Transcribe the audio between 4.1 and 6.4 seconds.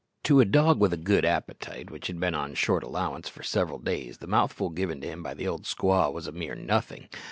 the mouthful given to him by the old squaw was a